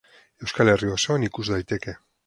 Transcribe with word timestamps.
Euskal 0.47 0.71
Herri 0.73 0.91
osoan 0.95 1.29
ikus 1.29 1.49
daiteke. 1.55 1.99